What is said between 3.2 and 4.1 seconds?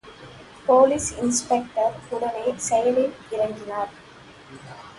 இறங்கினார்.